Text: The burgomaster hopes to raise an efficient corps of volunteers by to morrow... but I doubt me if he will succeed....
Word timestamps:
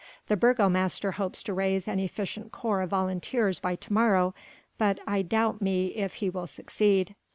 The 0.29 0.35
burgomaster 0.35 1.11
hopes 1.11 1.43
to 1.43 1.53
raise 1.53 1.87
an 1.87 1.99
efficient 1.99 2.51
corps 2.51 2.81
of 2.81 2.89
volunteers 2.89 3.59
by 3.59 3.75
to 3.75 3.93
morrow... 3.93 4.33
but 4.79 4.99
I 5.05 5.21
doubt 5.21 5.61
me 5.61 5.89
if 5.89 6.15
he 6.15 6.29
will 6.31 6.47
succeed.... 6.47 7.13